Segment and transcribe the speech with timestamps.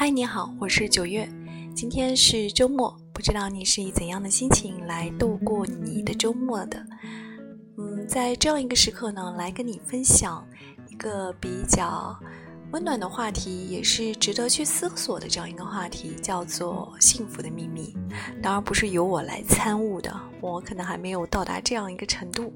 [0.00, 1.28] 嗨，你好，我是九月。
[1.74, 6.82] 今天是周末，不知道你是以怎样的心情来度过你的周末的？
[7.76, 10.42] 嗯，在这样一个时刻呢，来跟你分享
[10.88, 12.18] 一个比较。
[12.72, 17.94] 温暖的话题也是值得去思索的，这样一个话题叫做幸福的秘密。
[18.40, 22.50] 当然不是由我来参悟的，我可能还没有到达这样一个程度，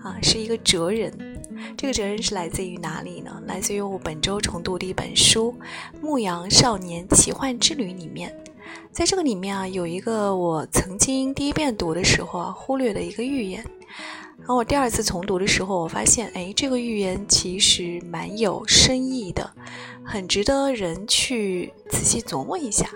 [0.00, 1.33] 啊，是一个哲人。
[1.76, 3.42] 这个哲人是来自于哪里呢？
[3.46, 5.54] 来自于我本周重读的一本书
[6.00, 8.34] 《牧羊少年奇幻之旅》里面。
[8.90, 13.64] 在这个里面啊，有一个我曾经第一遍读的时候啊忽略的一个预言。
[14.38, 19.48] 然后我第二次重读的时候，我发现，哎，这个预言其实蛮有深意的，
[20.04, 22.88] 很值得人去仔细琢磨一下。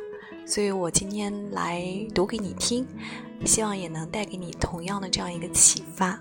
[0.44, 1.84] 所以我今天来
[2.14, 2.86] 读给你听，
[3.44, 6.20] 希望也能带给你同样的这样一个启发。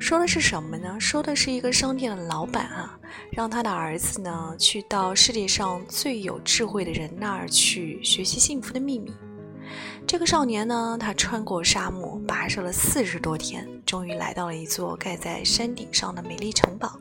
[0.00, 0.98] 说的是什么呢？
[0.98, 2.98] 说的是一个商店的老板啊，
[3.30, 9.12] 让他的儿子呢去到世界上最有智慧的人那儿去学习幸福的秘密。
[10.06, 16.98] 这个少年呢，他穿过沙漠，跋涉了四十多天，终于来到了一座盖在山顶上的美丽城堡。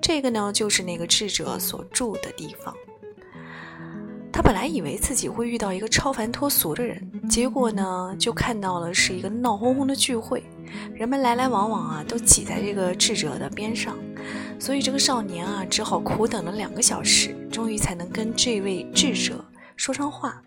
[0.00, 2.74] 这个呢，就是那个智者所住的地方。
[4.38, 10.44] 他本来以为自己会遇到一个超凡脱俗的人，结果呢，就看到了是一个闹哄哄的聚会，
[10.94, 13.98] 人们来来往往啊，都挤在这个智者的边上。
[14.56, 19.44] 所以这个少年啊，只好苦等了两个小时，终于才能跟这位智者
[19.74, 20.40] 说上话。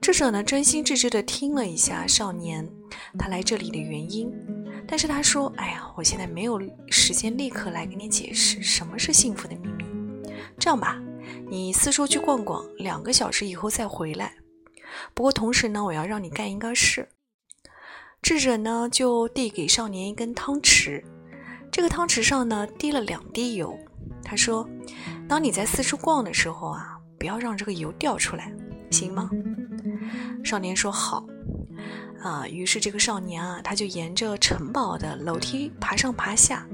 [0.00, 2.64] 智者呢，真心致志地听了一下少年
[3.18, 4.32] 他来这里的原因，
[4.86, 9.84] 但是他说：“哎呀，我现在没有时间立刻来给你解释什么是幸福的秘密。
[10.56, 11.02] 这样吧，
[11.48, 14.34] 你四处去逛逛，两个小时以后再回来。
[15.12, 17.08] 不过同时呢，我要让你干一个事。”
[18.22, 21.04] 智者呢，就递给少年一根汤匙，
[21.70, 23.78] 这个汤匙上呢滴了两滴油。
[24.24, 24.66] 他说
[25.28, 28.50] ：“当你在四处逛的时候啊，不要让这个油掉出来，
[28.90, 29.28] 行吗？”
[30.42, 31.26] 少年说好，
[32.22, 36.66] 啊，于是这个少年啊，他就沿着城堡的楼梯爬上爬下，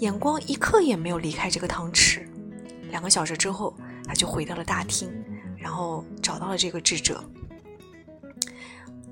[0.00, 2.26] 眼光一刻也没有离开这个汤匙。
[2.90, 3.74] 两个小时之后，
[4.08, 5.12] 他就回到了大厅，
[5.56, 7.22] 然后找到了这个智者。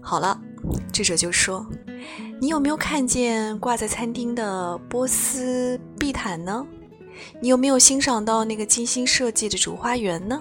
[0.00, 0.40] 好了，
[0.92, 1.66] 智者就说
[2.40, 6.66] ：“你有没有看见挂在餐厅的波斯地毯呢？
[7.40, 10.40] 你有没有欣赏到那个精心设计的主花园呢？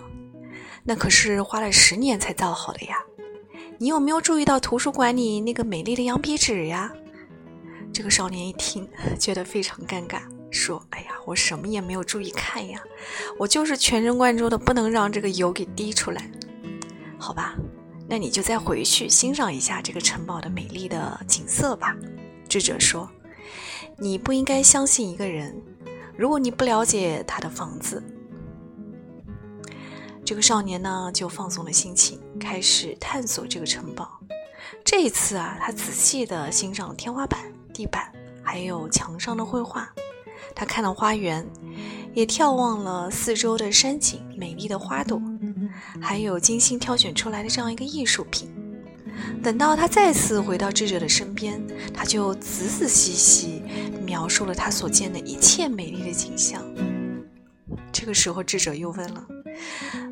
[0.83, 2.97] 那可是花了十年才造好的呀。”
[3.77, 6.89] 你有没有注意到图书馆里那个美丽的羊皮纸呀？
[7.91, 8.87] 这个少年一听，
[9.19, 12.81] 觉得非常尴尬，说：“哎呀，我什么也没有注意看呀，
[13.37, 16.29] 我就是全神贯注的，不能让这个油给滴出来。
[17.17, 17.55] 好吧，
[18.07, 21.95] 那你就再回去欣赏一下这个城堡的美丽的景色吧。”
[22.47, 23.09] 智者说
[23.97, 25.59] ：“你不应该相信一个人，
[26.15, 28.01] 如果你不了解他的房子。”
[30.23, 34.19] 这个少年呢，就放松了心情，开始探索这个城堡。
[34.83, 37.39] 这一次啊，他仔细地欣赏天花板、
[37.73, 38.11] 地板，
[38.43, 39.91] 还有墙上的绘画。
[40.53, 41.45] 他看了花园，
[42.13, 45.21] 也眺望了四周的山景、美丽的花朵，
[45.99, 48.53] 还有精心挑选出来的这样一个艺术品。
[49.41, 51.61] 等到他再次回到智者的身边，
[51.93, 53.63] 他就仔仔细细
[54.03, 56.61] 描述了他所见的一切美丽的景象。
[57.91, 59.27] 这个时候，智者又问了。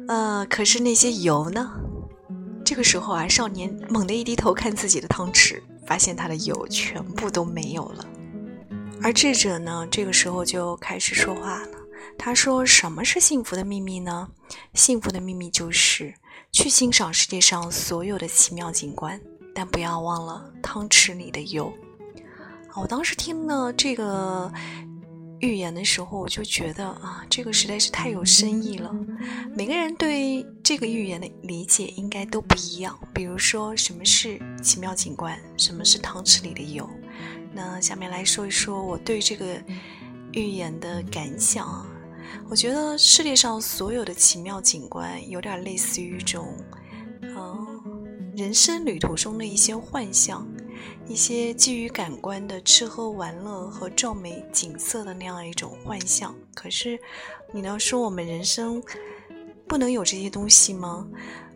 [0.08, 1.72] 呃，可是那些油呢？
[2.64, 8.06] 这个时候啊，少年猛地一低头看自己的汤匙，发现他的油全部都没有了。
[9.04, 11.78] 而智者呢，这个时候就开始说话了。
[12.18, 14.28] 他说：“什么是幸福的秘密呢？
[14.74, 16.14] 幸福的秘密就是
[16.52, 19.20] 去欣赏世界上所有的奇妙景观，
[19.54, 21.72] 但不要忘了汤匙里的油。”
[22.76, 24.52] 我当时听了这个。
[25.40, 28.90] 预言的时候，我就觉得啊，这个实在是太有深意了。
[29.54, 32.98] 每个人对这个预言的理解应该都不一样。
[33.14, 35.38] 比如说，什么是奇妙景观？
[35.58, 36.90] 什么是汤匙里的油？
[37.52, 39.62] 那下面来说一说我对这个
[40.32, 41.86] 预言的感想啊。
[42.50, 46.54] 我觉得世界上所有的奇妙景观，有点类似于一种，
[47.22, 50.48] 嗯，人生旅途中的一些幻象。
[51.06, 56.98] 一些基于感官的吃喝玩乐和壮美景色的那样一种幻象，可是，
[57.52, 58.82] 你要说我们人生
[59.68, 61.06] 不能有这些东西吗？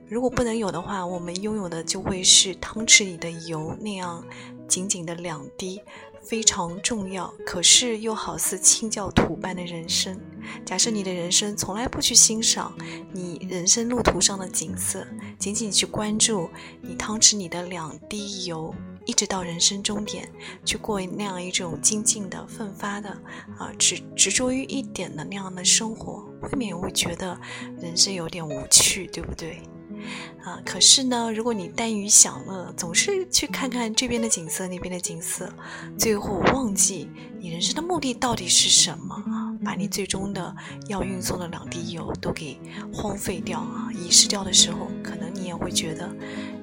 [0.08, 4.24] 如果不能有的话，我们拥有的就会是汤匙里的油那样
[4.68, 5.82] 仅仅的两滴，
[6.22, 10.20] 非常重要，可是又好似清教徒般的人生。
[10.66, 12.74] 假设你的人生从来不去欣赏
[13.12, 15.06] 你人生路途上的景色，
[15.38, 16.50] 仅仅去关注
[16.82, 18.74] 你汤匙里的两滴油。
[19.06, 20.30] 一直到人生终点，
[20.66, 23.10] 去过那样一种精进的、奋发的，
[23.58, 27.40] 啊，执执着于一点的那样的生活，未免也会觉得
[27.80, 29.62] 人生有点无趣，对不对？
[30.44, 35.52] 啊，可是呢，如果你耽于享乐，总是去看看这边的景色，那边的景色，
[35.98, 37.10] 最后忘记
[37.40, 39.54] 你人生的目的到底是什么啊？
[39.64, 40.56] 把你最终的
[40.88, 42.60] 要运送的两滴油都给
[42.94, 46.10] 荒废掉啊，遗失掉的时候，可能你也会觉得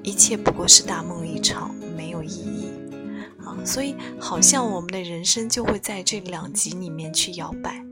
[0.03, 2.69] 一切不过是大梦一场，没有意义
[3.43, 3.55] 啊。
[3.65, 7.83] 所以，好像我们的人生就会在这两极里面去摇摆。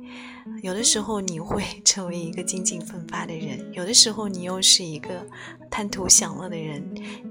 [0.64, 5.28] 有的时候你会 成为一个精进奋发的人，有的时候你又是一个
[5.70, 6.82] 贪图享乐的人，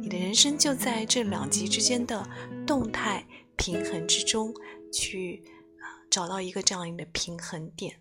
[0.02, 2.28] 你的人生就在这两极之间的
[2.66, 3.26] 动态
[3.56, 4.52] 平衡之中
[4.92, 5.42] 去
[6.10, 8.00] 找到一个这样一个平衡点。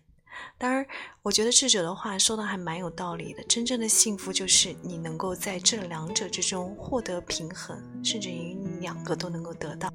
[0.58, 0.86] 当然，
[1.22, 3.42] 我觉得智者的话说的还蛮有道理的。
[3.44, 9.90] 真正的幸福就是你能够在这两者之中获得平衡，甚至于两个都能够得到。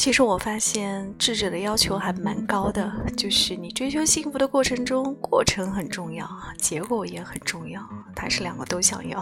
[0.00, 6.26] 其实我发现智者的要求还蛮高的，就是你追求幸福的过程中，过程很重要，
[6.56, 7.86] 结果也很重要，
[8.16, 9.20] 他是两个都想要。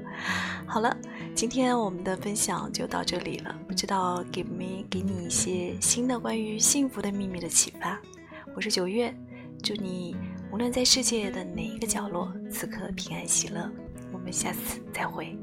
[0.64, 0.96] 好了，
[1.34, 8.00] 今天我们的分享就到这里了，不知道给没给你一些新的关于幸福的秘密的启发。
[8.54, 9.14] 我是九月，
[9.62, 10.16] 祝你
[10.50, 13.70] 无论在世界的哪一个角落，此刻平安喜乐。
[14.10, 15.38] 我们下次再会。